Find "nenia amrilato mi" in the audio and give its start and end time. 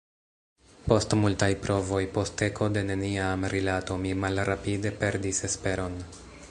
2.89-4.17